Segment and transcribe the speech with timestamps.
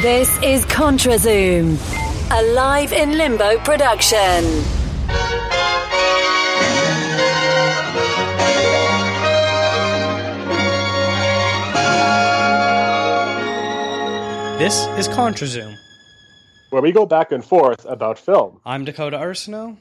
[0.00, 1.78] This is ContraZoom,
[2.30, 4.44] a live in limbo production.
[14.58, 15.76] This is ContraZoom.
[16.70, 18.60] where we go back and forth about film.
[18.64, 19.76] I'm Dakota Arsenault,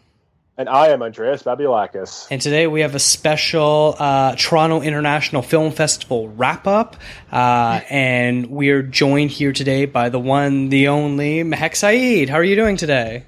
[0.55, 2.27] And I am Andreas Babilakis.
[2.29, 6.95] and today we have a special uh, Toronto International Film Festival wrap up.
[7.31, 12.29] Uh, and we're joined here today by the one, the only Mehek Saeed.
[12.29, 13.25] How are you doing today?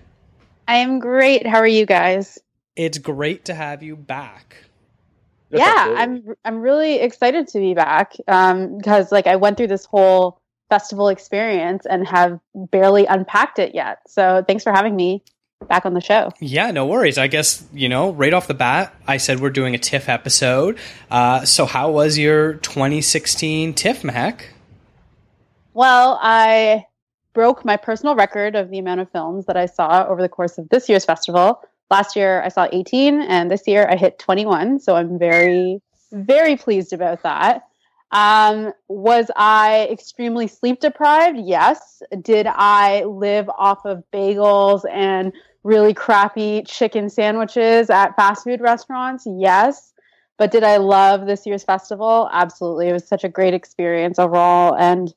[0.68, 1.48] I am great.
[1.48, 2.38] How are you guys?
[2.76, 4.58] It's great to have you back.
[5.50, 6.30] Yes, yeah, absolutely.
[6.46, 10.42] I'm I'm really excited to be back um, because like I went through this whole
[10.70, 14.00] festival experience and have barely unpacked it yet.
[14.08, 15.24] So thanks for having me
[15.68, 16.32] back on the show.
[16.40, 17.18] Yeah, no worries.
[17.18, 20.78] I guess, you know, right off the bat, I said we're doing a TIFF episode.
[21.10, 24.50] Uh, so, how was your 2016 TIFF, Mac?
[25.74, 26.86] Well, I
[27.34, 30.58] broke my personal record of the amount of films that I saw over the course
[30.58, 31.62] of this year's festival.
[31.92, 35.82] Last year I saw 18 and this year I hit 21, so I'm very
[36.12, 37.64] very pleased about that.
[38.16, 41.38] Um, was I extremely sleep deprived?
[41.38, 42.02] Yes.
[42.22, 45.34] Did I live off of bagels and
[45.66, 49.28] really crappy chicken sandwiches at fast food restaurants?
[49.28, 49.92] Yes.
[50.38, 52.30] But did I love this year's festival?
[52.32, 52.88] Absolutely.
[52.88, 54.74] It was such a great experience overall.
[54.78, 55.14] And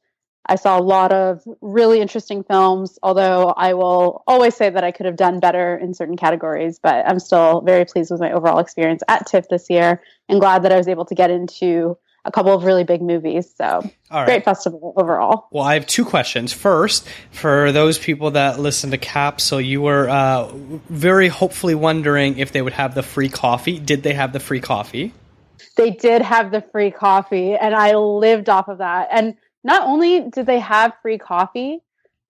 [0.47, 4.91] I saw a lot of really interesting films, although I will always say that I
[4.91, 6.81] could have done better in certain categories.
[6.83, 10.65] But I'm still very pleased with my overall experience at TIFF this year and glad
[10.65, 13.53] that I was able to get into a couple of really big movies.
[13.57, 14.27] So right.
[14.27, 15.49] great festival overall.
[15.51, 16.53] Well, I have two questions.
[16.53, 20.51] First, for those people that listen to Capsule, you were uh,
[20.89, 23.79] very hopefully wondering if they would have the free coffee.
[23.79, 25.13] Did they have the free coffee?
[25.77, 29.09] They did have the free coffee, and I lived off of that.
[29.13, 31.81] And not only did they have free coffee,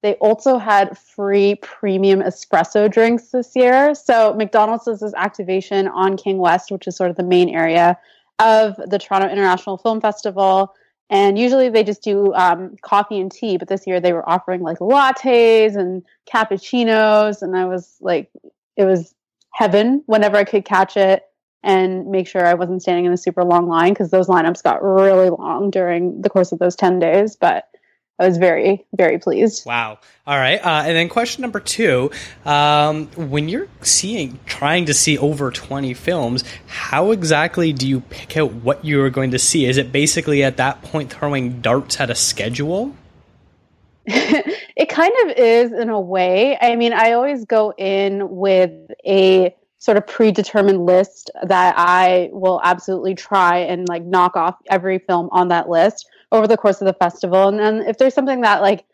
[0.03, 3.95] they also had free premium espresso drinks this year.
[3.95, 7.99] So McDonald's does this activation on King West, which is sort of the main area
[8.39, 10.75] of the Toronto International Film Festival.
[11.11, 14.61] And usually they just do um, coffee and tea, but this year they were offering
[14.61, 18.31] like lattes and cappuccinos, and I was like,
[18.77, 19.15] it was
[19.55, 21.23] heaven whenever I could catch it
[21.63, 24.83] and make sure I wasn't standing in a super long line because those lineups got
[24.83, 27.37] really long during the course of those 10 days.
[27.37, 27.69] But
[28.19, 29.65] I was very, very pleased.
[29.65, 29.99] Wow.
[30.27, 30.59] All right.
[30.65, 32.11] Uh, and then question number two:
[32.45, 38.37] um, When you're seeing, trying to see over 20 films, how exactly do you pick
[38.37, 39.67] out what you are going to see?
[39.67, 42.95] Is it basically at that point throwing darts at a schedule?
[44.07, 46.59] it kind of is in a way.
[46.61, 48.73] I mean, I always go in with
[49.07, 54.99] a sort of predetermined list that I will absolutely try and like knock off every
[54.99, 57.49] film on that list over the course of the festival.
[57.49, 58.85] And then if there's something that like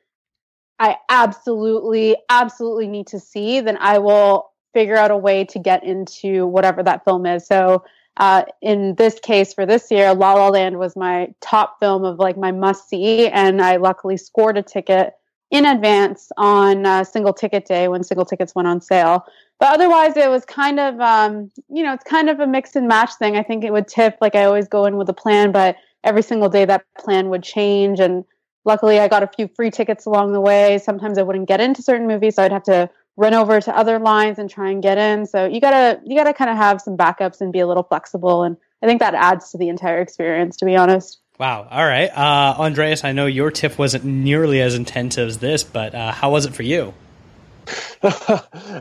[0.78, 5.84] I absolutely, absolutely need to see, then I will figure out a way to get
[5.84, 7.46] into whatever that film is.
[7.46, 7.84] So
[8.16, 12.18] uh, in this case for this year, La La Land was my top film of
[12.18, 15.14] like my must see, and I luckily scored a ticket
[15.50, 19.24] in advance on uh, single ticket day when single tickets went on sale.
[19.58, 22.86] But otherwise, it was kind of um, you know it's kind of a mix and
[22.86, 23.36] match thing.
[23.36, 26.22] I think it would tip like I always go in with a plan, but every
[26.22, 28.24] single day that plan would change and
[28.64, 31.82] luckily i got a few free tickets along the way sometimes i wouldn't get into
[31.82, 34.98] certain movies so i'd have to run over to other lines and try and get
[34.98, 37.82] in so you gotta you gotta kind of have some backups and be a little
[37.82, 41.66] flexible and i think that adds to the entire experience to be honest Wow.
[41.68, 42.16] All right.
[42.16, 46.30] Uh, Andreas, I know your TIFF wasn't nearly as intense as this, but uh, how
[46.30, 46.94] was it for you?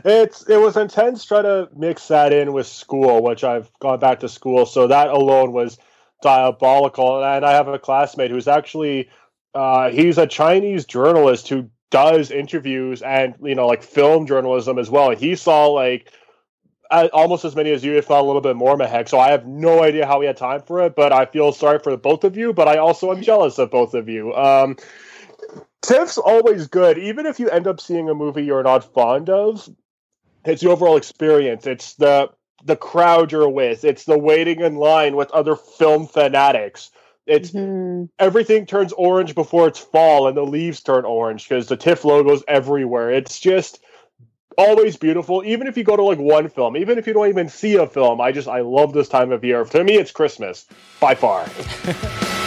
[0.04, 4.20] it's it was intense trying to mix that in with school, which I've gone back
[4.20, 5.78] to school, so that alone was
[6.24, 7.22] diabolical.
[7.22, 9.10] And I have a classmate who's actually
[9.54, 14.90] uh, he's a Chinese journalist who does interviews and you know like film journalism as
[14.90, 15.10] well.
[15.10, 16.12] He saw like
[16.90, 19.08] almost as many as you, if not a little bit more, Mahek.
[19.08, 21.78] So I have no idea how he had time for it, but I feel sorry
[21.78, 22.52] for both of you.
[22.52, 24.34] But I also am jealous of both of you.
[24.34, 24.76] Um,
[25.82, 29.68] TIFF's always good, even if you end up seeing a movie you're not fond of.
[30.44, 31.66] It's the overall experience.
[31.66, 32.30] It's the
[32.64, 33.84] the crowd you're with.
[33.84, 36.90] It's the waiting in line with other film fanatics.
[37.26, 38.08] It's Mhm.
[38.18, 42.42] everything turns orange before it's fall, and the leaves turn orange because the TIFF logo's
[42.48, 43.10] everywhere.
[43.10, 43.80] It's just
[44.58, 45.42] always beautiful.
[45.44, 47.86] Even if you go to like one film, even if you don't even see a
[47.86, 49.64] film, I just I love this time of year.
[49.64, 50.66] To me, it's Christmas
[51.00, 51.46] by far.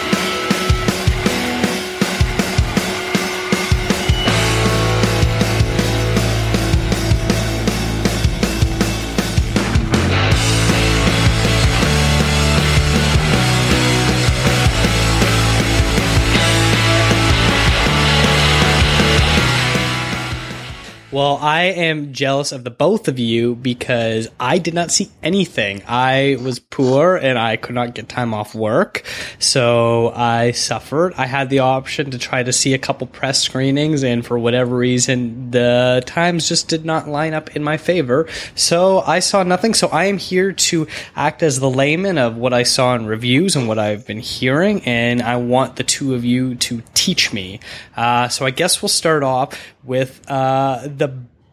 [21.18, 25.82] Well, I am jealous of the both of you because I did not see anything.
[25.88, 29.04] I was poor and I could not get time off work.
[29.40, 31.16] So I suffered.
[31.18, 34.76] I had the option to try to see a couple press screenings and for whatever
[34.76, 38.30] reason, the times just did not line up in my favor.
[38.54, 39.74] So I saw nothing.
[39.74, 40.86] So I am here to
[41.16, 44.84] act as the layman of what I saw in reviews and what I've been hearing.
[44.84, 47.60] And I want the two of you to teach me.
[47.96, 51.07] Uh, so I guess we'll start off with uh, the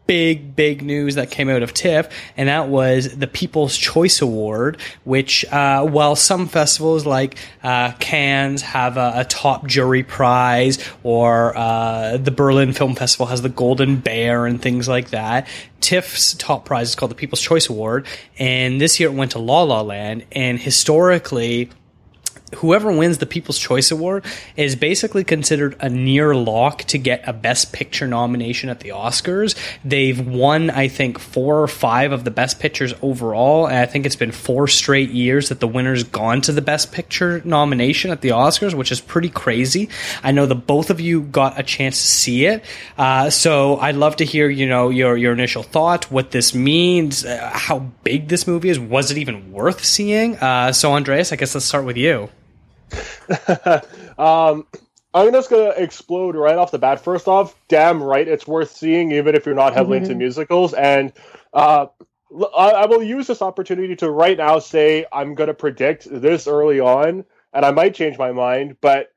[0.07, 4.79] big, big news that came out of TIFF, and that was the People's Choice Award,
[5.03, 11.57] which, uh, while some festivals like uh, Cannes have a, a, top jury prize, or
[11.57, 15.47] uh, the Berlin Film Festival has the Golden Bear and things like that,
[15.81, 18.05] TIFF's top prize is called the People's Choice Award,
[18.37, 21.69] and this year it went to La La Land, and historically,
[22.55, 24.23] whoever wins the People's Choice Award
[24.55, 29.55] is basically considered a near lock to get a Best Picture nomination at the Oscars.
[29.83, 34.05] They've won, I think, four or five of the Best Pictures overall, and I think
[34.05, 38.21] it's been four straight years that the winner's gone to the Best Picture nomination at
[38.21, 39.89] the Oscars, which is pretty crazy.
[40.23, 42.63] I know that both of you got a chance to see it,
[42.97, 47.25] uh, so I'd love to hear, you know, your your initial thought, what this means,
[47.25, 50.37] uh, how big this movie is, was it even worth seeing?
[50.37, 52.29] Uh, so, Andreas, I guess let's start with you.
[54.17, 54.65] um,
[55.15, 56.99] I'm just gonna explode right off the bat.
[56.99, 60.05] First off, damn right, it's worth seeing, even if you're not heavily mm-hmm.
[60.05, 60.73] into musicals.
[60.73, 61.13] And
[61.53, 61.87] uh,
[62.55, 66.81] I, I, will use this opportunity to right now say I'm gonna predict this early
[66.81, 67.23] on,
[67.53, 69.13] and I might change my mind, but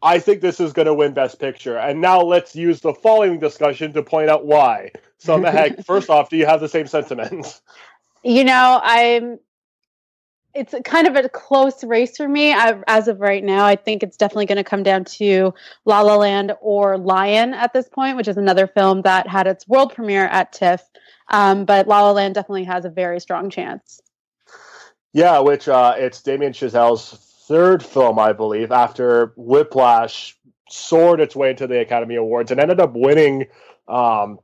[0.00, 1.76] I think this is gonna win Best Picture.
[1.76, 4.92] And now let's use the following discussion to point out why.
[5.18, 7.60] So, heck, first off, do you have the same sentiments?
[8.22, 9.40] You know, I'm
[10.54, 13.64] it's kind of a close race for me I, as of right now.
[13.64, 15.54] I think it's definitely going to come down to
[15.84, 19.66] La La Land or Lion at this point, which is another film that had its
[19.68, 20.82] world premiere at TIFF.
[21.28, 24.00] Um, but La La Land definitely has a very strong chance.
[25.12, 27.10] Yeah, which uh, it's Damien Chazelle's
[27.48, 30.36] third film, I believe, after Whiplash
[30.68, 33.46] soared its way into the Academy Awards and ended up winning
[33.88, 34.38] um,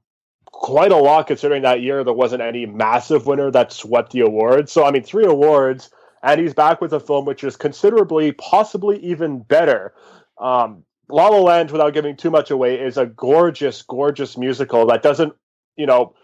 [0.58, 4.72] quite a lot considering that year there wasn't any massive winner that swept the awards.
[4.72, 5.90] So I mean, three awards,
[6.22, 9.92] and he's back with a film which is considerably, possibly even better.
[10.40, 15.02] Um, La La Land, without giving too much away, is a gorgeous, gorgeous musical that
[15.02, 15.34] doesn't,
[15.76, 16.14] you know,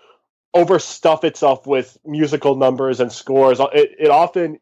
[0.56, 3.61] overstuff itself with musical numbers and scores.
[3.61, 4.58] It, it often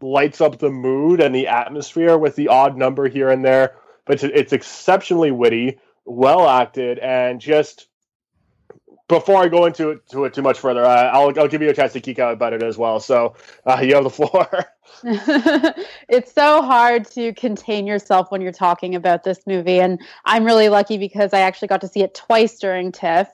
[0.00, 3.76] lights up the mood and the atmosphere with the odd number here and there,
[4.06, 7.87] but it's, it's exceptionally witty, well acted, and just
[9.08, 11.70] before I go into it, to it too much further, uh, I'll, I'll give you
[11.70, 13.00] a chance to geek out about it as well.
[13.00, 13.34] So
[13.64, 14.48] uh, you have the floor.
[16.08, 19.80] it's so hard to contain yourself when you're talking about this movie.
[19.80, 23.28] And I'm really lucky because I actually got to see it twice during TIFF.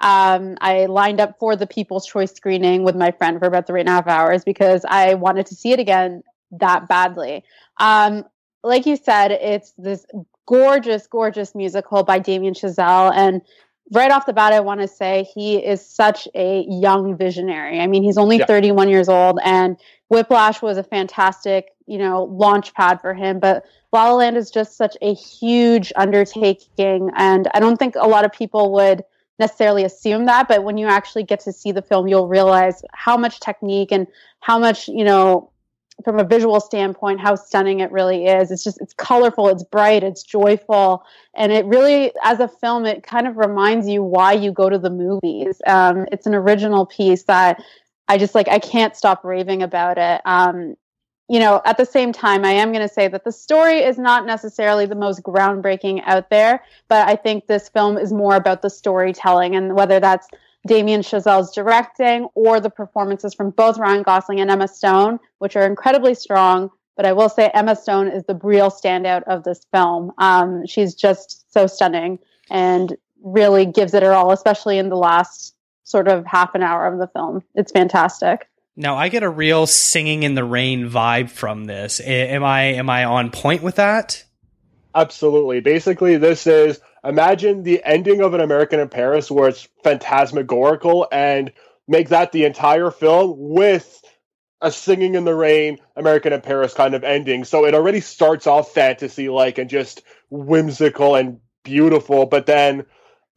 [0.00, 3.80] Um, I lined up for the People's Choice screening with my friend for about three
[3.80, 6.22] and a half hours because I wanted to see it again
[6.52, 7.44] that badly.
[7.78, 8.24] Um,
[8.64, 10.06] like you said, it's this
[10.46, 13.12] gorgeous, gorgeous musical by Damien Chazelle.
[13.14, 13.42] And
[13.92, 17.80] right off the bat, I want to say he is such a young visionary.
[17.80, 18.46] I mean, he's only yeah.
[18.46, 19.76] 31 years old, and
[20.08, 23.40] Whiplash was a fantastic, you know, launch pad for him.
[23.40, 28.08] But La La Land is just such a huge undertaking, and I don't think a
[28.08, 29.04] lot of people would
[29.38, 30.46] necessarily assume that.
[30.46, 34.06] But when you actually get to see the film, you'll realize how much technique and
[34.40, 35.49] how much, you know,
[36.04, 38.50] from a visual standpoint how stunning it really is.
[38.50, 41.04] It's just it's colorful it's bright it's joyful.
[41.34, 44.78] And it really as a film it kind of reminds you why you go to
[44.78, 45.60] the movies.
[45.66, 47.62] Um, it's an original piece that
[48.08, 50.20] i just like i can't stop raving about it.
[50.24, 50.76] Um,
[51.30, 53.98] you know at the same time i am going to say that the story is
[53.98, 58.62] not necessarily the most groundbreaking out there but i think this film is more about
[58.62, 60.26] the storytelling and whether that's
[60.66, 65.66] Damien Chazelle's directing or the performances from both Ryan Gosling and Emma Stone, which are
[65.66, 66.70] incredibly strong.
[66.96, 70.12] But I will say Emma Stone is the real standout of this film.
[70.18, 72.18] Um, she's just so stunning
[72.50, 76.86] and really gives it her all, especially in the last sort of half an hour
[76.86, 77.42] of the film.
[77.54, 78.48] It's fantastic.
[78.76, 82.00] Now I get a real singing in the rain vibe from this.
[82.00, 84.24] Am I am I on point with that?
[84.94, 85.60] Absolutely.
[85.60, 91.52] Basically, this is imagine the ending of an American in Paris where it's phantasmagorical and
[91.88, 94.02] make that the entire film with
[94.60, 97.44] a singing in the rain American in Paris kind of ending.
[97.44, 102.84] So it already starts off fantasy like and just whimsical and beautiful, but then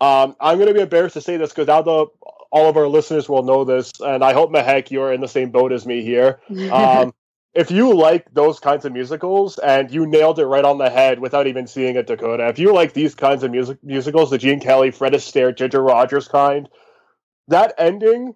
[0.01, 2.07] um, I'm going to be embarrassed to say this because now the
[2.51, 5.49] all of our listeners will know this, and I hope Mehek you're in the same
[5.49, 6.39] boat as me here.
[6.71, 7.13] Um,
[7.53, 11.19] if you like those kinds of musicals and you nailed it right on the head
[11.19, 14.59] without even seeing it, Dakota, if you like these kinds of music musicals, the Gene
[14.59, 16.67] Kelly, Fred Astaire, Ginger Rogers kind,
[17.49, 18.33] that ending,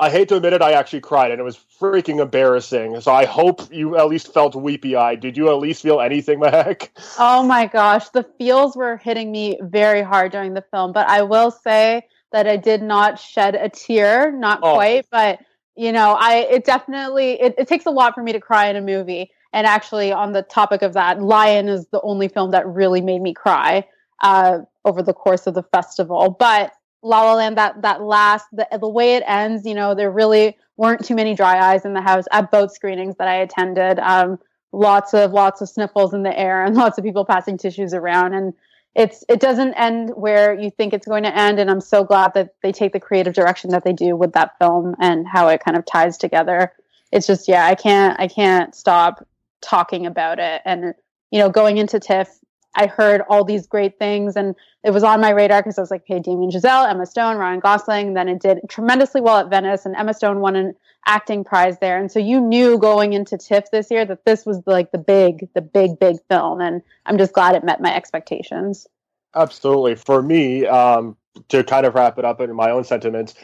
[0.00, 3.00] I hate to admit it, I actually cried and it was freaking embarrassing.
[3.00, 5.20] So I hope you at least felt weepy eyed.
[5.20, 6.88] Did you at least feel anything, Mahek?
[7.18, 11.22] Oh my gosh, the feels were hitting me very hard during the film, but I
[11.22, 12.02] will say
[12.32, 14.74] that I did not shed a tear, not oh.
[14.74, 15.38] quite, but
[15.76, 18.76] you know, I it definitely it, it takes a lot for me to cry in
[18.76, 19.30] a movie.
[19.52, 23.22] And actually, on the topic of that, Lion is the only film that really made
[23.22, 23.86] me cry
[24.22, 26.36] uh, over the course of the festival.
[26.38, 30.10] But La La Land, that that last the the way it ends, you know, there
[30.10, 33.98] really weren't too many dry eyes in the house at both screenings that I attended.
[33.98, 34.38] Um,
[34.72, 38.34] lots of lots of sniffles in the air and lots of people passing tissues around
[38.34, 38.52] and
[38.96, 42.32] it's it doesn't end where you think it's going to end and i'm so glad
[42.34, 45.62] that they take the creative direction that they do with that film and how it
[45.62, 46.72] kind of ties together.
[47.12, 49.26] It's just yeah i can't i can't stop
[49.60, 50.62] talking about it.
[50.64, 50.94] And
[51.30, 52.28] you know going into tiff
[52.76, 54.54] i heard all these great things and
[54.84, 57.60] it was on my radar because i was like hey damien chazelle emma stone ryan
[57.60, 58.14] gosling.
[58.14, 60.74] Then it did tremendously well at venice and emma stone won an
[61.06, 61.98] acting prize there.
[61.98, 65.48] And so you knew going into tiff this year that this was like the big
[65.54, 68.86] the big big film and i'm just glad it met my expectations.
[69.34, 69.96] Absolutely.
[69.96, 71.16] For me um,
[71.48, 73.34] to kind of wrap it up in my own sentiments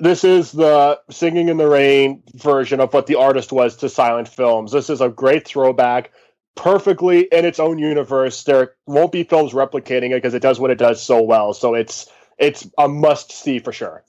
[0.00, 4.28] this is the singing in the rain version of what the artist was to silent
[4.28, 4.70] films.
[4.70, 6.12] This is a great throwback
[6.58, 10.70] perfectly in its own universe there won't be films replicating it because it does what
[10.70, 14.02] it does so well so it's it's a must see for sure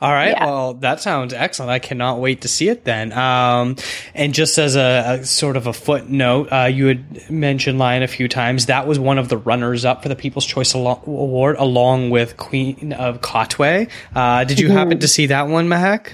[0.00, 0.30] all right.
[0.36, 0.44] Yeah.
[0.44, 1.70] Well, that sounds excellent.
[1.70, 3.12] I cannot wait to see it then.
[3.12, 3.76] Um,
[4.14, 8.06] and just as a, a, sort of a footnote, uh, you had mentioned Lion a
[8.06, 8.66] few times.
[8.66, 12.92] That was one of the runners up for the People's Choice Award, along with Queen
[12.92, 13.88] of Katwe.
[14.14, 16.10] Uh, did you happen to see that one, Mahek?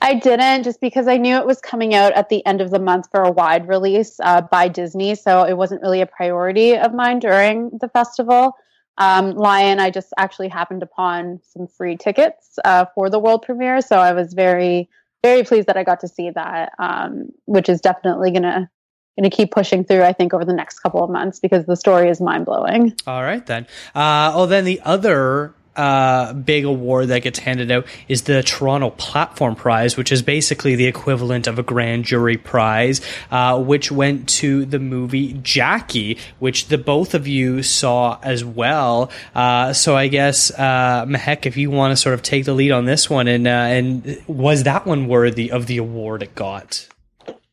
[0.00, 2.78] I didn't just because I knew it was coming out at the end of the
[2.78, 5.14] month for a wide release uh, by Disney.
[5.14, 8.56] So it wasn't really a priority of mine during the festival.
[8.98, 13.82] Um, Lion, I just actually happened upon some free tickets uh, for the world premiere,
[13.82, 14.88] so I was very,
[15.22, 18.70] very pleased that I got to see that, um, which is definitely gonna
[19.18, 21.76] going to keep pushing through, I think, over the next couple of months because the
[21.76, 22.94] story is mind blowing.
[23.06, 23.66] All right, then.
[23.94, 28.90] Uh, oh, then the other uh, big award that gets handed out is the Toronto
[28.90, 34.28] Platform Prize, which is basically the equivalent of a grand jury prize, uh, which went
[34.28, 39.10] to the movie Jackie, which the both of you saw as well.
[39.34, 42.72] Uh, so I guess, uh, Mahek, if you want to sort of take the lead
[42.72, 46.88] on this one, and uh, and was that one worthy of the award it got?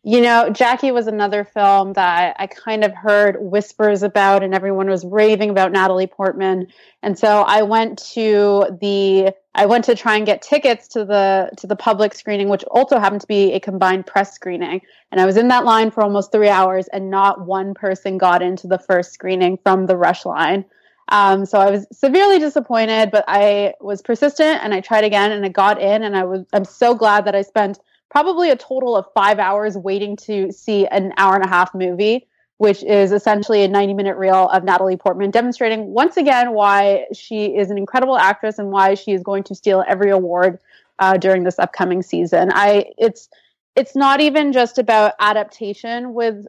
[0.05, 4.89] You know, Jackie was another film that I kind of heard whispers about, and everyone
[4.89, 6.67] was raving about Natalie Portman.
[7.01, 11.51] And so I went to the I went to try and get tickets to the
[11.55, 14.81] to the public screening, which also happened to be a combined press screening.
[15.13, 18.41] And I was in that line for almost three hours, and not one person got
[18.41, 20.65] into the first screening from the rush line.
[21.07, 25.45] Um, so I was severely disappointed, but I was persistent and I tried again, and
[25.45, 26.03] I got in.
[26.03, 27.79] And I was I'm so glad that I spent
[28.13, 32.27] probably a total of five hours waiting to see an hour and a half movie,
[32.57, 37.45] which is essentially a 90 minute reel of Natalie Portman demonstrating once again why she
[37.57, 40.59] is an incredible actress and why she is going to steal every award
[40.99, 42.51] uh, during this upcoming season.
[42.53, 43.29] I it's
[43.75, 46.45] it's not even just about adaptation with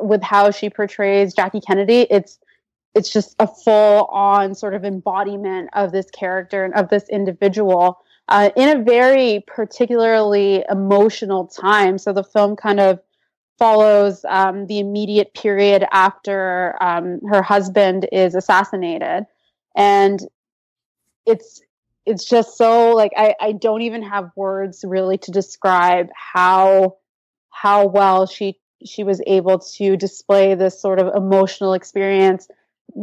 [0.00, 2.06] with how she portrays Jackie Kennedy.
[2.08, 2.38] It's
[2.94, 7.98] it's just a full on sort of embodiment of this character and of this individual
[8.28, 11.98] uh, in a very particularly emotional time.
[11.98, 13.00] So the film kind of
[13.58, 19.26] follows um, the immediate period after um, her husband is assassinated,
[19.76, 20.20] and
[21.26, 21.60] it's
[22.06, 26.96] it's just so like I, I don't even have words really to describe how
[27.50, 32.48] how well she she was able to display this sort of emotional experience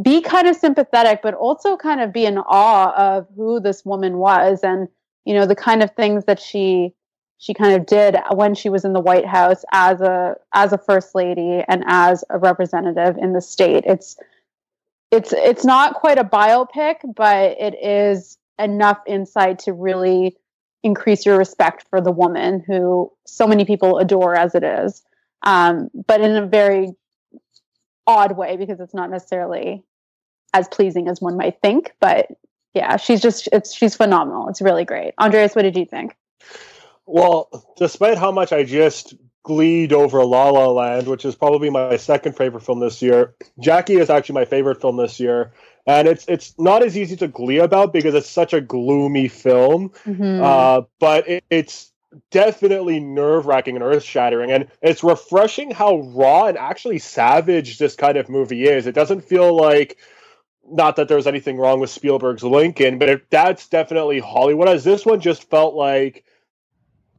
[0.03, 4.17] be kind of sympathetic but also kind of be in awe of who this woman
[4.17, 4.87] was and
[5.25, 6.93] you know the kind of things that she
[7.37, 10.77] she kind of did when she was in the White House as a as a
[10.77, 13.83] first lady and as a representative in the state.
[13.87, 14.15] It's
[15.11, 20.37] it's it's not quite a biopic, but it is enough insight to really
[20.83, 25.03] increase your respect for the woman who so many people adore as it is,
[25.41, 26.91] um, but in a very
[28.05, 29.83] odd way because it's not necessarily
[30.53, 31.93] as pleasing as one might think.
[31.99, 32.27] But
[32.73, 34.47] yeah, she's just it's she's phenomenal.
[34.49, 35.13] It's really great.
[35.19, 36.15] Andreas, what did you think?
[37.05, 41.97] Well, despite how much I just gleed over La La Land, which is probably my
[41.97, 45.51] second favorite film this year, Jackie is actually my favorite film this year.
[45.87, 49.89] And it's it's not as easy to glee about because it's such a gloomy film.
[50.05, 50.41] Mm-hmm.
[50.41, 51.91] Uh, but it, it's
[52.29, 54.51] definitely nerve wracking and earth shattering.
[54.51, 58.85] And it's refreshing how raw and actually savage this kind of movie is.
[58.85, 59.97] It doesn't feel like,
[60.71, 64.69] not that there's anything wrong with Spielberg's Lincoln, but it, that's definitely Hollywood.
[64.69, 66.23] As this one just felt like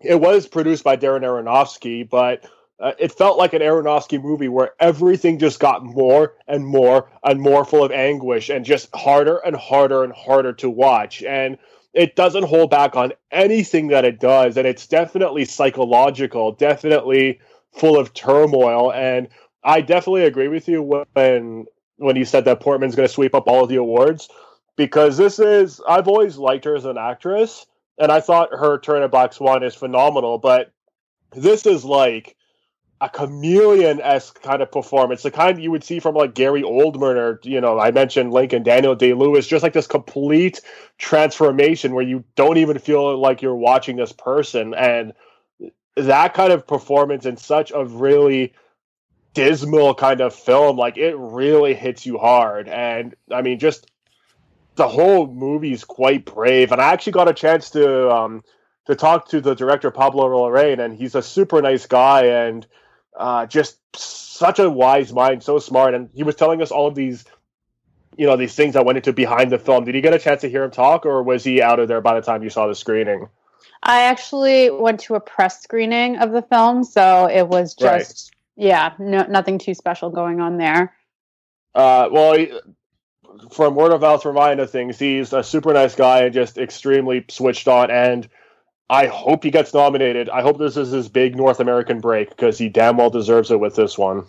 [0.00, 2.44] it was produced by Darren Aronofsky, but
[2.80, 7.40] uh, it felt like an Aronofsky movie where everything just got more and more and
[7.40, 11.22] more full of anguish and just harder and harder and harder to watch.
[11.22, 11.58] And
[11.94, 14.56] it doesn't hold back on anything that it does.
[14.56, 17.38] And it's definitely psychological, definitely
[17.72, 18.92] full of turmoil.
[18.92, 19.28] And
[19.62, 21.66] I definitely agree with you when
[22.02, 24.28] when you said that Portman's going to sweep up all of the awards
[24.76, 27.66] because this is I've always liked her as an actress
[27.98, 30.72] and I thought her turn at Black Swan is phenomenal, but
[31.34, 32.36] this is like
[33.00, 37.16] a chameleon esque kind of performance, the kind you would see from like Gary Oldman
[37.16, 40.60] or you know I mentioned Lincoln Daniel Day Lewis, just like this complete
[40.98, 45.12] transformation where you don't even feel like you're watching this person, and
[45.96, 48.54] that kind of performance in such a really
[49.34, 53.90] dismal kind of film, like it really hits you hard, and I mean just
[54.76, 58.10] the whole movie's quite brave, and I actually got a chance to.
[58.10, 58.44] um
[58.84, 62.66] to talk to the director Pablo Larraín, and he's a super nice guy, and
[63.16, 65.94] uh, just such a wise mind, so smart.
[65.94, 67.24] And he was telling us all of these,
[68.16, 69.84] you know, these things that went into behind the film.
[69.84, 72.00] Did you get a chance to hear him talk, or was he out of there
[72.00, 73.28] by the time you saw the screening?
[73.84, 78.31] I actually went to a press screening of the film, so it was just.
[78.56, 80.94] Yeah, no, nothing too special going on there.
[81.74, 82.52] Uh, well, he,
[83.50, 87.68] from word of mouth reminder things, he's a super nice guy and just extremely switched
[87.68, 88.28] on and
[88.92, 90.28] I hope he gets nominated.
[90.28, 93.58] I hope this is his big North American break because he damn well deserves it
[93.58, 94.24] with this one.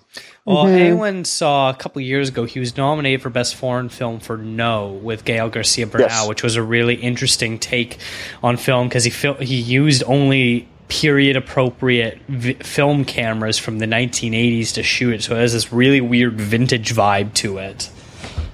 [0.46, 0.76] Well, mm-hmm.
[0.76, 4.94] anyone saw a couple years ago, he was nominated for Best Foreign Film for No
[4.94, 6.28] with Gael Garcia Bernal, yes.
[6.30, 7.98] which was a really interesting take
[8.42, 10.70] on film because he fil- he used only
[11.02, 15.24] period appropriate vi- film cameras from the 1980s to shoot it.
[15.24, 17.90] So it has this really weird vintage vibe to it.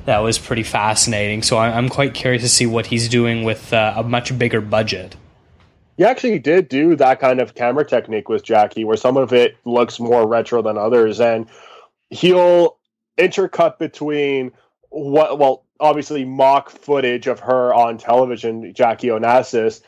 [0.05, 1.43] That was pretty fascinating.
[1.43, 5.15] So I'm quite curious to see what he's doing with uh, a much bigger budget
[5.99, 9.57] he actually did do that kind of camera technique with Jackie, where some of it
[9.65, 11.45] looks more retro than others, and
[12.09, 12.77] he'll
[13.17, 14.53] intercut between
[14.91, 19.81] what, well, obviously mock footage of her on television, Jackie Onassis,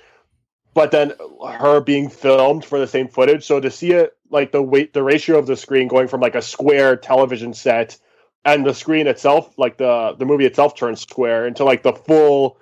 [0.73, 1.13] but then
[1.49, 3.45] her being filmed for the same footage.
[3.45, 6.35] So to see it, like the weight, the ratio of the screen going from like
[6.35, 7.97] a square television set
[8.45, 12.57] and the screen itself, like the the movie itself turns square into like the full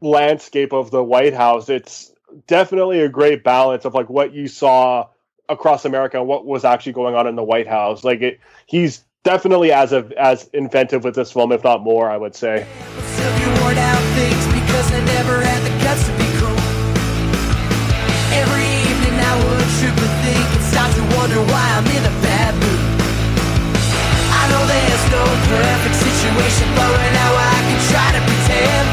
[0.00, 1.68] landscape of the White House.
[1.68, 2.12] It's
[2.46, 5.08] definitely a great balance of like what you saw
[5.48, 8.04] across America and what was actually going on in the White House.
[8.04, 12.16] Like it, he's definitely as of, as inventive with this film, if not more, I
[12.16, 12.66] would say.
[25.52, 28.86] Perfect situation, but right now I can try to pretend.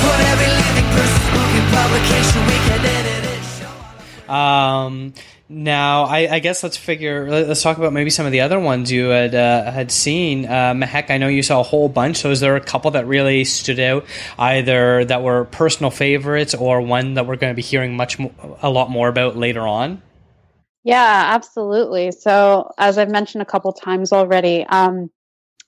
[0.00, 1.28] Put every living person's
[1.76, 2.40] publication
[4.30, 5.12] Um,
[5.48, 7.28] now, I, I, guess let's figure.
[7.28, 10.46] Let's talk about maybe some of the other ones you had uh, had seen.
[10.46, 12.18] Uh, Mehek, I know you saw a whole bunch.
[12.18, 14.06] So, is there a couple that really stood out,
[14.38, 18.32] either that were personal favorites or one that we're going to be hearing much mo-
[18.62, 20.00] a lot more about later on?
[20.84, 22.10] Yeah, absolutely.
[22.12, 25.10] So, as I've mentioned a couple times already, um,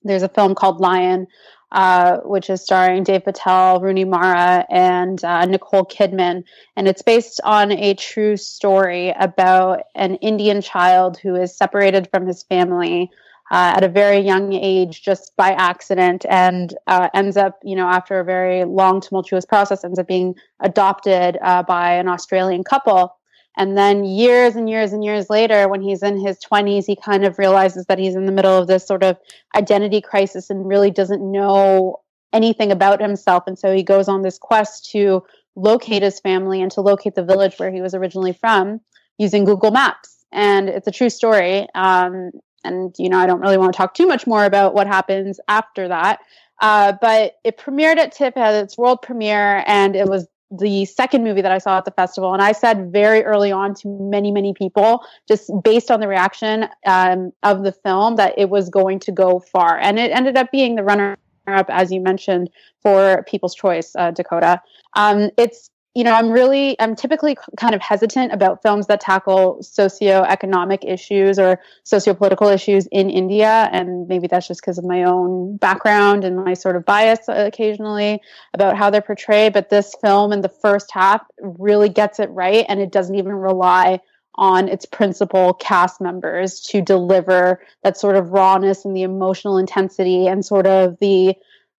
[0.03, 1.27] there's a film called Lion
[1.73, 6.45] uh, which is starring Dev Patel, Rooney Mara, and uh, Nicole Kidman.
[6.77, 12.27] And it's based on a true story about an Indian child who is separated from
[12.27, 13.11] his family
[13.51, 17.89] uh, at a very young age just by accident and uh, ends up, you know,
[17.89, 23.17] after a very long, tumultuous process, ends up being adopted uh, by an Australian couple.
[23.57, 27.25] And then years and years and years later, when he's in his 20s, he kind
[27.25, 29.19] of realizes that he's in the middle of this sort of
[29.55, 32.01] identity crisis and really doesn't know
[32.33, 33.45] anything about himself.
[33.47, 35.23] And so he goes on this quest to
[35.55, 38.81] locate his family and to locate the village where he was originally from
[39.19, 40.25] using Google Maps.
[40.33, 41.67] And it's a true story.
[41.75, 42.31] Um,
[42.65, 45.41] and, you know, I don't really want to talk too much more about what happens
[45.49, 46.21] after that.
[46.61, 51.25] Uh, but it premiered at TIFF, had its world premiere, and it was the second
[51.25, 54.31] movie that I saw at the festival, and I said very early on to many,
[54.31, 59.01] many people, just based on the reaction um, of the film, that it was going
[59.01, 62.51] to go far, and it ended up being the runner-up, as you mentioned,
[62.83, 64.61] for People's Choice, uh, Dakota.
[64.95, 69.59] Um, it's you know, I'm really, I'm typically kind of hesitant about films that tackle
[69.61, 73.69] socioeconomic issues or sociopolitical issues in India.
[73.71, 78.23] And maybe that's just because of my own background and my sort of bias occasionally
[78.55, 79.53] about how they're portrayed.
[79.53, 82.65] But this film in the first half really gets it right.
[82.69, 84.01] And it doesn't even rely
[84.37, 90.27] on its principal cast members to deliver that sort of rawness and the emotional intensity
[90.27, 91.35] and sort of the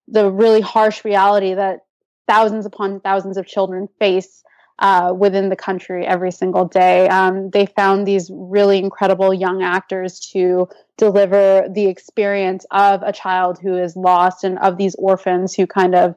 [0.08, 1.83] the really harsh reality that
[2.28, 4.44] thousands upon thousands of children face
[4.80, 7.08] uh, within the country every single day.
[7.08, 13.60] Um, they found these really incredible young actors to deliver the experience of a child
[13.60, 16.16] who is lost and of these orphans who kind of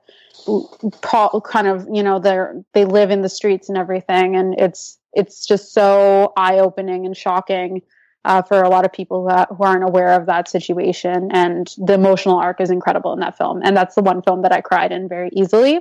[1.45, 5.47] kind of you know they're they live in the streets and everything and it's it's
[5.47, 7.81] just so eye opening and shocking
[8.27, 11.31] uh, for a lot of people who, who aren't aware of that situation.
[11.33, 13.63] And the emotional arc is incredible in that film.
[13.63, 15.81] And that's the one film that I cried in very easily.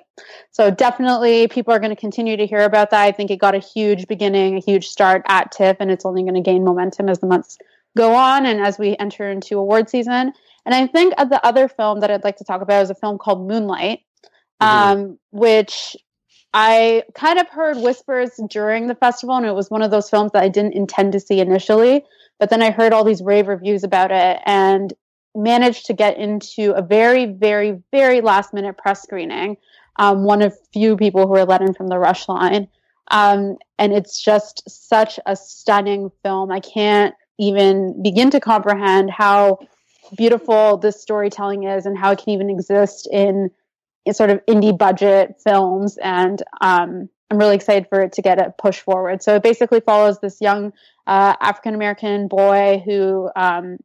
[0.51, 3.01] So definitely people are going to continue to hear about that.
[3.01, 6.21] I think it got a huge beginning, a huge start at TIFF, and it's only
[6.21, 7.57] going to gain momentum as the months
[7.97, 10.31] go on and as we enter into award season.
[10.67, 13.17] And I think the other film that I'd like to talk about is a film
[13.17, 14.01] called Moonlight,
[14.61, 14.67] mm-hmm.
[14.67, 15.95] um, which
[16.57, 20.31] I kind of heard whispers during the festival, and it was one of those films
[20.31, 22.05] that I didn't intend to see initially.
[22.39, 24.93] But then I heard all these rave reviews about it and
[25.35, 29.57] managed to get into a very, very, very last minute press screening.
[29.97, 32.69] Um, one of few people who were let in from the rush line.
[33.11, 36.51] Um, and it's just such a stunning film.
[36.51, 39.59] I can't even begin to comprehend how
[40.15, 43.51] beautiful this storytelling is and how it can even exist in,
[44.13, 45.97] sort of indie budget films.
[45.97, 49.23] And um, I'm really excited for it to get a push forward.
[49.23, 50.73] So it basically follows this young
[51.07, 53.77] uh, African American boy who, um,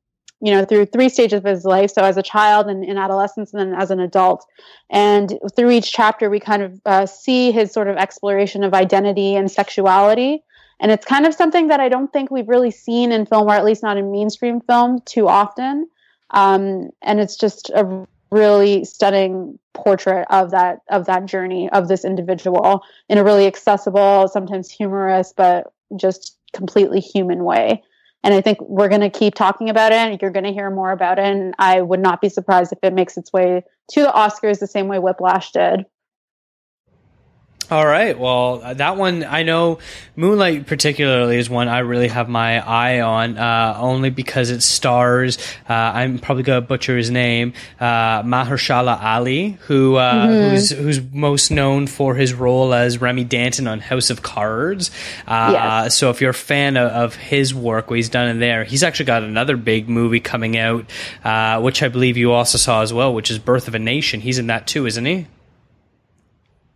[0.42, 1.90] you know, through three stages of his life.
[1.90, 4.46] So as a child and in adolescence, and then as an adult.
[4.88, 9.36] And through each chapter, we kind of uh, see his sort of exploration of identity
[9.36, 10.42] and sexuality.
[10.80, 13.54] And it's kind of something that I don't think we've really seen in film, or
[13.54, 15.88] at least not in mainstream film, too often.
[16.30, 22.04] Um, and it's just a really stunning portrait of that of that journey of this
[22.04, 27.82] individual in a really accessible, sometimes humorous, but just completely human way.
[28.22, 30.92] And I think we're going to keep talking about it you're going to hear more
[30.92, 31.24] about it.
[31.24, 34.66] And I would not be surprised if it makes its way to the Oscars the
[34.66, 35.86] same way Whiplash did.
[37.70, 38.18] All right.
[38.18, 39.78] Well, uh, that one I know.
[40.16, 45.38] Moonlight particularly is one I really have my eye on, uh, only because it stars.
[45.68, 50.50] Uh, I'm probably gonna butcher his name, uh, Mahershala Ali, who uh, mm-hmm.
[50.50, 54.90] who's who's most known for his role as Remy Danton on House of Cards.
[55.28, 55.96] Uh, yes.
[55.96, 58.82] So if you're a fan of, of, his work, what he's done in there, he's
[58.82, 60.90] actually got another big movie coming out,
[61.62, 64.20] which I believe you also saw as well, which is Birth of a Nation.
[64.20, 65.28] He's in that too, isn't he?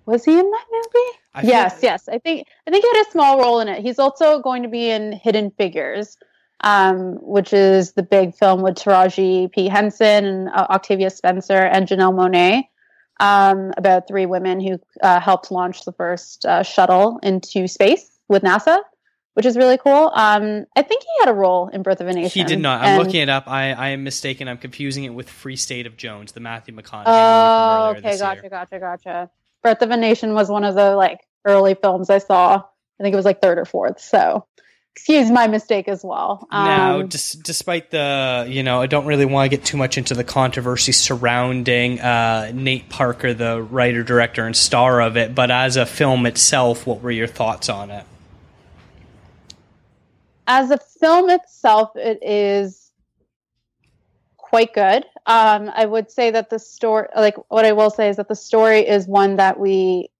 [0.07, 1.19] Was he in that movie?
[1.35, 2.09] I yes, yes.
[2.09, 3.83] I think I think he had a small role in it.
[3.83, 6.17] He's also going to be in Hidden Figures,
[6.61, 11.89] um, which is the big film with Taraji P Henson and uh, Octavia Spencer and
[11.89, 12.65] Janelle Monáe
[13.21, 18.43] um, about three women who uh, helped launch the first uh, shuttle into space with
[18.43, 18.79] NASA,
[19.35, 20.11] which is really cool.
[20.15, 22.43] Um, I think he had a role in Birth of a Nation.
[22.43, 22.83] He did not.
[22.83, 23.45] I'm looking it up.
[23.47, 24.49] I, I am mistaken.
[24.49, 27.05] I'm confusing it with Free State of Jones, the Matthew McConaughey.
[27.07, 28.51] Oh, okay, gotcha, year.
[28.51, 29.31] gotcha, gotcha.
[29.65, 32.57] Birth of a Nation was one of the like early films I saw.
[32.57, 34.01] I think it was like third or fourth.
[34.01, 34.47] So
[34.95, 36.47] excuse my mistake as well.
[36.53, 39.99] Um, now, dis- despite the, you know, I don't really want to get too much
[39.99, 45.51] into the controversy surrounding uh, Nate Parker, the writer, director, and star of it, but
[45.51, 48.05] as a film itself, what were your thoughts on it?
[50.47, 52.93] As a film itself, it is
[54.37, 55.05] quite good.
[55.27, 58.37] Um, I would say that the story, like what I will say is that the
[58.37, 60.11] story is one that we,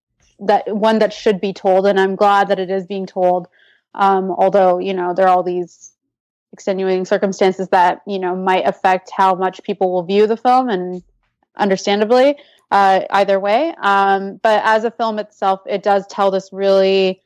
[0.41, 3.49] that one that should be told, and I'm glad that it is being told.
[3.95, 5.93] Um, although you know there are all these
[6.53, 11.03] extenuating circumstances that you know might affect how much people will view the film, and
[11.57, 12.37] understandably,
[12.71, 13.75] uh, either way.
[13.81, 17.21] Um, but as a film itself, it does tell this really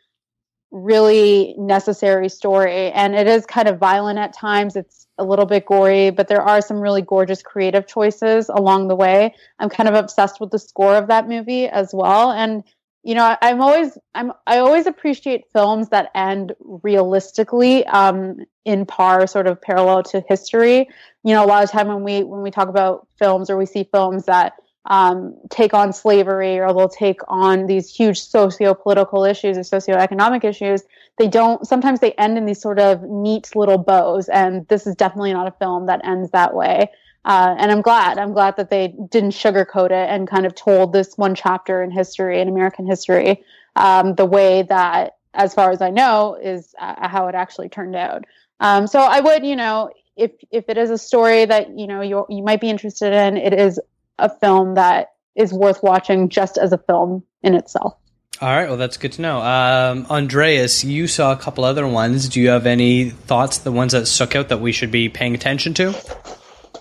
[0.71, 5.67] really necessary story and it is kind of violent at times it's a little bit
[5.67, 9.35] gory but there are some really gorgeous creative choices along the way.
[9.59, 12.31] I'm kind of obsessed with the score of that movie as well.
[12.31, 12.65] And
[13.05, 18.87] you know I, am always i'm i always appreciate films that end realistically um in
[18.87, 20.89] par sort of parallel to history.
[21.25, 23.67] You know a lot of time when we when we talk about films or we
[23.67, 24.55] see films that
[24.85, 30.83] um, take on slavery or they'll take on these huge socio-political issues or socio-economic issues
[31.19, 34.95] they don't sometimes they end in these sort of neat little bows and this is
[34.95, 36.91] definitely not a film that ends that way
[37.25, 40.93] uh, and i'm glad i'm glad that they didn't sugarcoat it and kind of told
[40.93, 43.45] this one chapter in history in american history
[43.79, 47.97] um, the way that, as far as I know, is uh, how it actually turned
[47.97, 48.25] out.
[48.61, 52.01] Um, so I would, you know, if if it is a story that you know
[52.01, 53.81] you you might be interested in, it is
[54.19, 57.95] a film that is worth watching just as a film in itself.
[58.41, 59.41] All right, well, that's good to know.
[59.41, 62.29] Um, Andreas, you saw a couple other ones.
[62.29, 65.35] Do you have any thoughts, the ones that stuck out that we should be paying
[65.35, 65.89] attention to?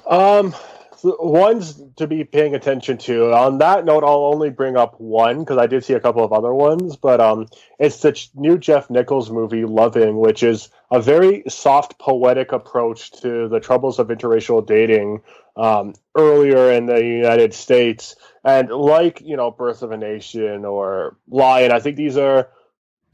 [0.07, 0.53] Um,
[1.03, 3.33] ones to be paying attention to.
[3.33, 6.31] On that note, I'll only bring up one because I did see a couple of
[6.31, 7.47] other ones, but um,
[7.79, 13.47] it's the new Jeff Nichols movie, Loving, which is a very soft, poetic approach to
[13.47, 15.21] the troubles of interracial dating
[15.57, 18.15] um, earlier in the United States.
[18.45, 22.49] And like, you know, Birth of a Nation or Lion, I think these are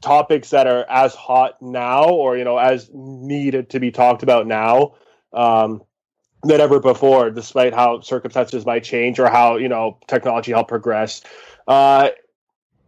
[0.00, 4.46] topics that are as hot now or, you know, as needed to be talked about
[4.46, 4.94] now.
[5.32, 5.82] Um,
[6.44, 11.22] than ever before, despite how circumstances might change or how you know technology help progress.
[11.66, 12.10] Uh,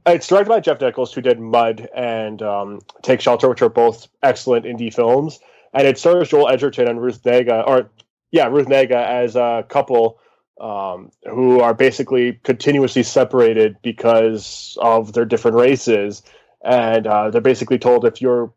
[0.06, 4.08] it's directed by Jeff Nichols, who did Mud and um, Take Shelter, which are both
[4.22, 5.40] excellent indie films.
[5.74, 7.90] And it stars Joel Edgerton and Ruth Negga, or
[8.30, 10.18] yeah, Ruth Negga as a couple
[10.60, 16.22] um, who are basically continuously separated because of their different races,
[16.64, 18.52] and uh, they're basically told if you're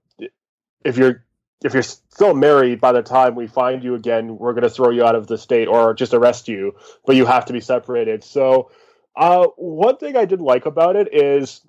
[0.85, 1.25] if you're
[1.63, 4.91] if you're still married by the time we find you again, we're going to throw
[4.91, 6.73] you out of the state or just arrest you,
[7.05, 8.23] but you have to be separated.
[8.23, 8.71] So,
[9.15, 11.61] uh, one thing I did like about it is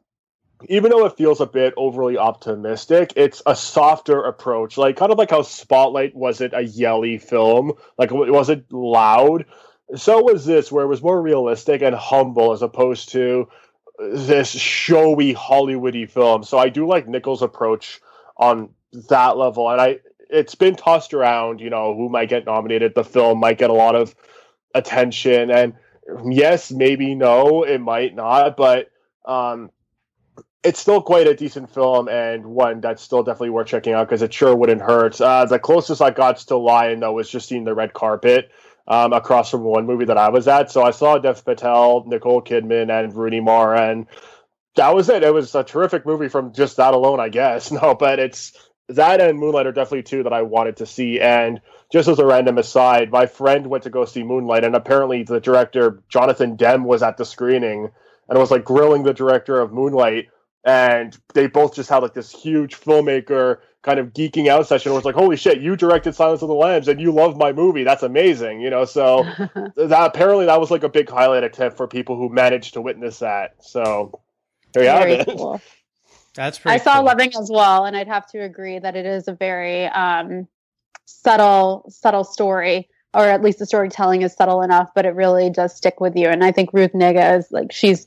[0.68, 4.76] even though it feels a bit overly optimistic, it's a softer approach.
[4.76, 9.46] Like kind of like how Spotlight wasn't a yelly film, like it wasn't loud.
[9.96, 13.48] So was this, where it was more realistic and humble as opposed to
[13.98, 16.44] this showy Hollywoody film.
[16.44, 18.00] So I do like Nichols' approach
[18.36, 18.70] on
[19.08, 19.68] that level.
[19.68, 19.98] And I,
[20.30, 22.94] it's been tossed around, you know, who might get nominated.
[22.94, 24.14] The film might get a lot of
[24.74, 25.74] attention, and
[26.30, 28.90] yes, maybe no, it might not, but
[29.24, 29.70] um,
[30.62, 34.22] it's still quite a decent film and one that's still definitely worth checking out because
[34.22, 35.20] it sure wouldn't hurt.
[35.20, 38.50] Uh, the closest I got to Lion though was just seeing the red carpet.
[38.88, 42.42] Um, across from one movie that I was at, so I saw Dev Patel, Nicole
[42.42, 44.06] Kidman, and Rooney Mara, and
[44.74, 45.22] that was it.
[45.22, 47.70] It was a terrific movie from just that alone, I guess.
[47.80, 48.52] No, but it's
[48.88, 51.20] that and Moonlight are definitely two that I wanted to see.
[51.20, 51.60] And
[51.92, 55.40] just as a random aside, my friend went to go see Moonlight, and apparently the
[55.40, 57.90] director Jonathan Demme was at the screening
[58.28, 60.28] and was like grilling the director of Moonlight.
[60.64, 64.98] And they both just had like this huge filmmaker kind of geeking out session where
[64.98, 67.82] it's like, holy shit, you directed Silence of the Lambs and you love my movie.
[67.82, 68.84] That's amazing, you know.
[68.84, 69.22] So
[69.76, 73.20] that apparently that was like a big highlight TIFF for people who managed to witness
[73.20, 73.54] that.
[73.60, 74.20] So
[74.72, 75.36] there you Very have it.
[75.36, 75.60] Cool.
[76.34, 76.74] That's pretty.
[76.74, 77.06] I saw cool.
[77.06, 80.46] Loving as well, and I'd have to agree that it is a very um,
[81.06, 85.74] subtle, subtle story, or at least the storytelling is subtle enough, but it really does
[85.74, 86.28] stick with you.
[86.28, 88.06] And I think Ruth Negga is like she's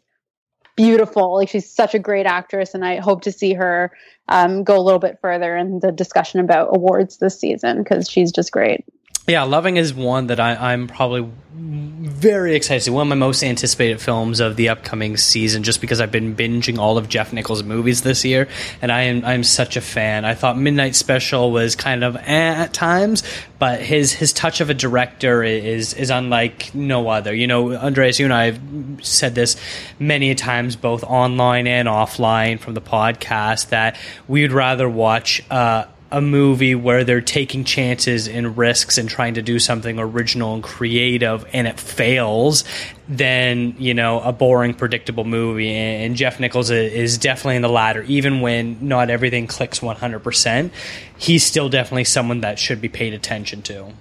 [0.76, 3.92] beautiful, like she's such a great actress, and I hope to see her
[4.28, 8.32] um, go a little bit further in the discussion about awards this season because she's
[8.32, 8.86] just great.
[9.26, 12.84] Yeah, Loving is one that I, I'm probably very excited.
[12.84, 12.92] to.
[12.92, 16.78] One of my most anticipated films of the upcoming season, just because I've been binging
[16.78, 18.50] all of Jeff Nichols' movies this year,
[18.82, 20.26] and I am I'm such a fan.
[20.26, 22.22] I thought Midnight Special was kind of eh
[22.54, 23.24] at times,
[23.60, 27.34] but his his touch of a director is is unlike no other.
[27.34, 28.60] You know, Andreas, you and I have
[29.06, 29.56] said this
[30.00, 35.42] many times, both online and offline from the podcast, that we'd rather watch.
[35.50, 40.54] Uh, a movie where they're taking chances and risks and trying to do something original
[40.54, 42.64] and creative and it fails
[43.10, 45.74] than you know a boring predictable movie.
[45.74, 48.04] And jeff nichols is definitely in the latter.
[48.04, 50.70] Even when not everything clicks 100%
[51.18, 53.92] he's still definitely someone that should be paid attention to.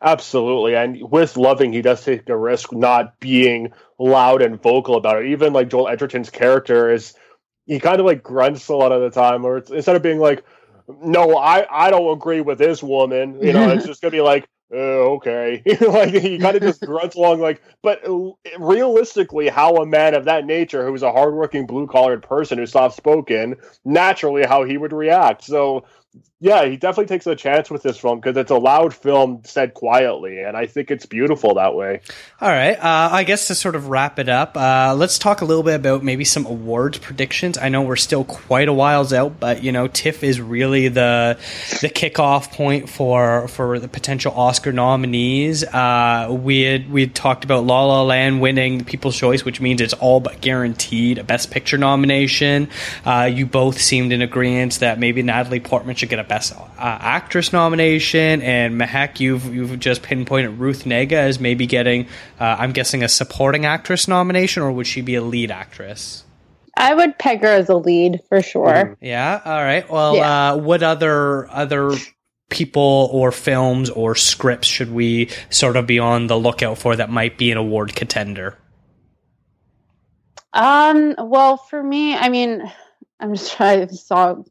[0.00, 0.76] Absolutely.
[0.76, 5.32] And with loving he does take a risk not being loud and vocal about it.
[5.32, 7.14] Even like joel edgerton's character is
[7.66, 10.44] he kind of like grunts a lot of the time or instead of being like
[11.02, 13.40] no, I, I don't agree with this woman.
[13.42, 15.62] You know, it's just gonna be like, oh, okay.
[15.80, 18.00] like he kind of just grunts along, like, but
[18.58, 22.96] realistically, how a man of that nature, who's a hardworking, blue collared person who's soft
[22.96, 25.44] spoken, naturally, how he would react.
[25.44, 25.84] So
[26.42, 29.74] yeah, he definitely takes a chance with this film because it's a loud film said
[29.74, 32.00] quietly, and I think it's beautiful that way.
[32.40, 35.44] All right, uh, I guess to sort of wrap it up, uh, let's talk a
[35.44, 37.58] little bit about maybe some awards predictions.
[37.58, 41.38] I know we're still quite a whiles out, but you know, TIFF is really the
[41.82, 45.62] the kickoff point for for the potential Oscar nominees.
[45.62, 49.82] Uh, we had we had talked about La La Land winning People's Choice, which means
[49.82, 52.70] it's all but guaranteed a Best Picture nomination.
[53.04, 56.64] Uh, you both seemed in agreement that maybe Natalie Portman should get a Best uh,
[56.78, 62.06] Actress nomination, and Mahek, you've you've just pinpointed Ruth Negga as maybe getting,
[62.40, 66.24] uh, I'm guessing, a Supporting Actress nomination, or would she be a Lead Actress?
[66.76, 68.66] I would peg her as a lead for sure.
[68.66, 69.04] Mm-hmm.
[69.04, 69.40] Yeah.
[69.44, 69.88] All right.
[69.90, 70.52] Well, yeah.
[70.52, 71.92] uh, what other other
[72.48, 77.10] people or films or scripts should we sort of be on the lookout for that
[77.10, 78.56] might be an award contender?
[80.52, 82.62] Um, well, for me, I mean,
[83.20, 84.42] I'm just trying to saw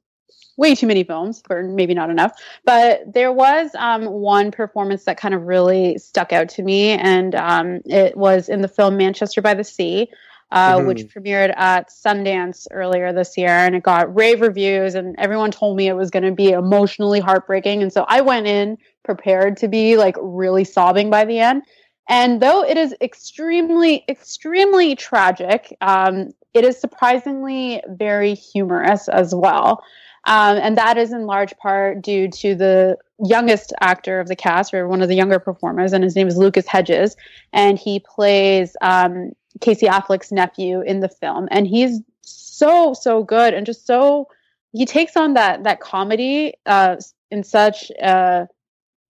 [0.60, 2.34] way too many films, or maybe not enough.
[2.66, 7.34] But there was um, one performance that kind of really stuck out to me, and
[7.34, 10.10] um, it was in the film Manchester by the Sea.
[10.52, 10.88] Uh, mm-hmm.
[10.88, 15.78] which premiered at Sundance earlier this year, and it got rave reviews, and everyone told
[15.78, 17.84] me it was going to be emotionally heartbreaking.
[17.84, 21.62] And so I went in prepared to be like really sobbing by the end.
[22.10, 29.84] And though it is extremely, extremely tragic, um, it is surprisingly very humorous as well.
[30.30, 34.76] Um, and that is in large part due to the youngest actor of the cast,
[34.76, 37.18] or one of the younger performers, and his name is Lucas Hedges.
[37.52, 41.48] And he plays um, Casey Affleck's nephew in the film.
[41.50, 44.28] And he's so, so good and just so,
[44.72, 46.98] he takes on that, that comedy uh,
[47.32, 48.48] in such a,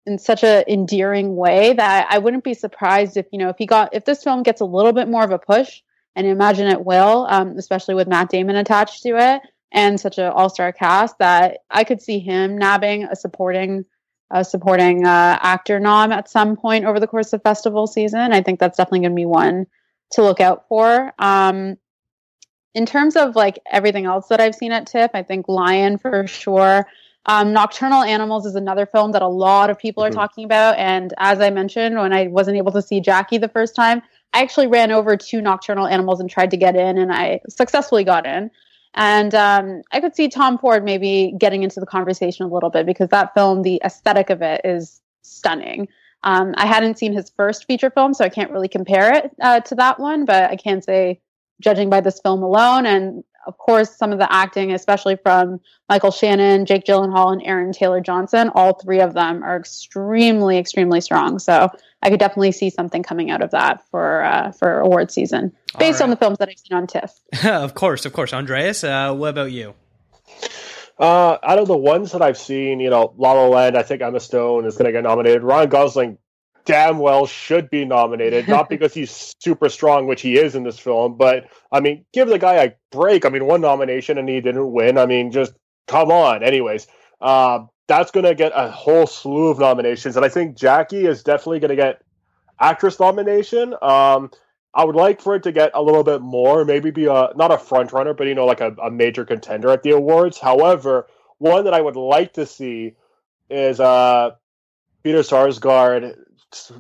[0.07, 3.67] in such a endearing way that I wouldn't be surprised if you know if he
[3.67, 5.81] got if this film gets a little bit more of a push,
[6.17, 10.27] and imagine it will, um, especially with Matt Damon attached to it and such an
[10.27, 13.85] all star cast that I could see him nabbing a supporting
[14.31, 18.33] a supporting uh, actor nom at some point over the course of festival season.
[18.33, 19.67] I think that's definitely going to be one
[20.13, 21.13] to look out for.
[21.19, 21.77] Um,
[22.75, 26.27] in terms of like everything else that I've seen at TIFF, I think Lion for
[26.27, 26.87] sure.
[27.27, 30.19] Um, Nocturnal Animals is another film that a lot of people mm-hmm.
[30.19, 30.79] are talking about.
[30.79, 34.41] And as I mentioned, when I wasn't able to see Jackie the first time, I
[34.41, 38.27] actually ran over to Nocturnal Animals and tried to get in, and I successfully got
[38.27, 38.51] in.
[38.95, 42.85] And um, I could see Tom Ford maybe getting into the conversation a little bit
[42.85, 45.89] because that film, the aesthetic of it is stunning.
[46.25, 49.61] Um, I hadn't seen his first feature film, so I can't really compare it uh,
[49.61, 51.21] to that one, but I can say,
[51.61, 56.11] judging by this film alone, and of course, some of the acting, especially from Michael
[56.11, 61.39] Shannon, Jake Gyllenhaal, and Aaron Taylor Johnson, all three of them are extremely, extremely strong.
[61.39, 61.71] So
[62.03, 66.01] I could definitely see something coming out of that for uh, for award season, based
[66.01, 66.05] right.
[66.05, 67.13] on the films that I've seen on TIFF.
[67.45, 68.33] of course, of course.
[68.33, 69.75] Andreas, uh, what about you?
[70.99, 74.03] Uh, out of the ones that I've seen, you know, La La Land, I think
[74.03, 75.43] Emma Stone is going to get nominated.
[75.43, 76.19] Ryan Gosling
[76.65, 80.79] damn well should be nominated, not because he's super strong, which he is in this
[80.79, 83.25] film, but I mean, give the guy a break.
[83.25, 84.99] I mean, one nomination and he didn't win.
[84.99, 85.53] I mean, just
[85.87, 86.43] come on.
[86.43, 86.87] Anyways,
[87.21, 91.23] uh, that's going to get a whole slew of nominations, and I think Jackie is
[91.23, 92.03] definitely going to get
[92.59, 93.75] actress nomination.
[93.83, 94.31] Um,
[94.75, 97.53] I would like for it to get a little bit more, maybe be a not
[97.53, 100.39] a front runner, but you know, like a, a major contender at the awards.
[100.39, 102.95] However, one that I would like to see
[103.51, 104.31] is uh,
[105.03, 106.17] Peter Sarsgaard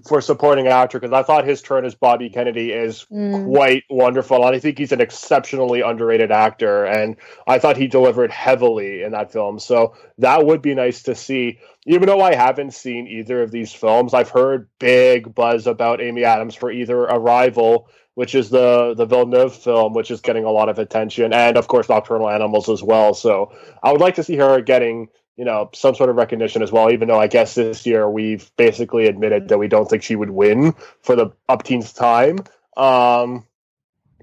[0.06, 3.44] for supporting actor because I thought his turn as Bobby Kennedy is mm.
[3.44, 6.84] quite wonderful, and I think he's an exceptionally underrated actor.
[6.84, 11.14] And I thought he delivered heavily in that film, so that would be nice to
[11.14, 11.58] see.
[11.86, 16.24] Even though I haven't seen either of these films, I've heard big buzz about Amy
[16.24, 20.68] Adams for either Arrival, which is the the Villeneuve film, which is getting a lot
[20.68, 23.14] of attention, and of course Nocturnal Animals as well.
[23.14, 26.70] So I would like to see her getting you know some sort of recognition as
[26.70, 30.16] well even though i guess this year we've basically admitted that we don't think she
[30.16, 32.38] would win for the upteenth time.
[32.76, 33.46] Um,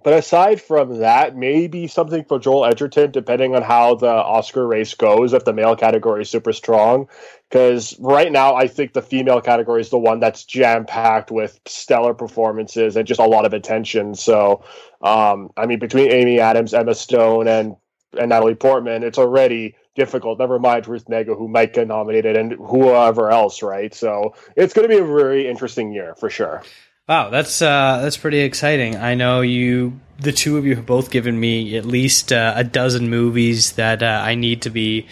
[0.02, 4.94] but aside from that maybe something for joel edgerton depending on how the oscar race
[4.94, 7.08] goes if the male category is super strong.
[7.50, 11.60] Because right now i think the female category is the one that's jam packed with
[11.66, 14.16] stellar performances and just a lot of attention.
[14.16, 14.64] So
[15.02, 17.76] um, i mean between amy adams emma stone and
[18.18, 20.40] and natalie portman it's already difficult.
[20.40, 23.94] Never mind Ruth Negga, who might get nominated, and whoever else, right?
[23.94, 26.64] So it's going to be a very interesting year for sure.
[27.08, 28.96] Wow, that's uh, that's pretty exciting.
[28.96, 32.64] I know you, the two of you, have both given me at least uh, a
[32.64, 35.08] dozen movies that uh, I need to be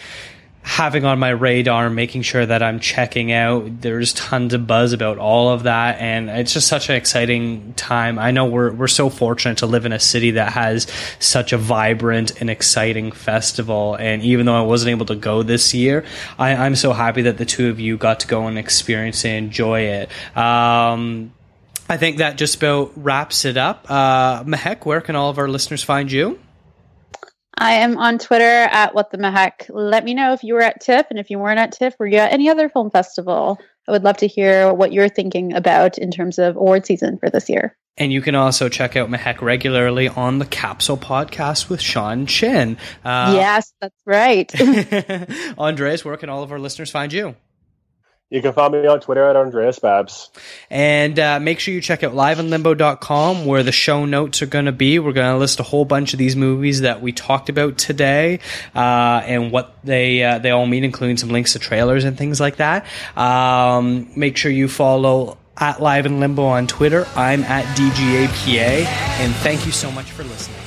[0.67, 3.79] having on my radar, making sure that I'm checking out.
[3.81, 8.19] There's tons of buzz about all of that, and it's just such an exciting time.
[8.19, 10.85] I know we're we're so fortunate to live in a city that has
[11.19, 13.95] such a vibrant and exciting festival.
[13.95, 16.03] And even though I wasn't able to go this year,
[16.37, 19.45] I, am so happy that the two of you got to go and experience and
[19.45, 20.09] enjoy it.
[20.35, 21.31] Um,
[21.87, 23.89] I think that just about wraps it up.
[23.89, 24.43] Uh,
[24.83, 26.37] where can all of our listeners find you?
[27.59, 29.65] I am on Twitter at what the heck.
[29.69, 32.05] Let me know if you were at TIFF and if you weren't at TIFF, were
[32.05, 33.59] you at any other film festival?
[33.87, 37.29] I would love to hear what you're thinking about in terms of award season for
[37.29, 37.75] this year.
[37.97, 42.77] And you can also check out Mehek regularly on the Capsule podcast with Sean Chin.
[43.03, 44.51] Uh, yes, that's right.
[45.57, 47.35] Andres, where can all of our listeners find you?
[48.29, 50.29] You can find me on Twitter at Andreas Babs.
[50.69, 54.71] And uh, make sure you check out liveinlimbo.com where the show notes are going to
[54.71, 54.99] be.
[54.99, 58.39] We're going to list a whole bunch of these movies that we talked about today
[58.75, 62.39] uh, and what they uh, they all mean, including some links to trailers and things
[62.39, 62.85] like that.
[63.15, 67.07] Um, make sure you follow at Live Limbo on Twitter.
[67.15, 68.85] I'm at DGAPA.
[68.85, 70.66] And thank you so much for listening.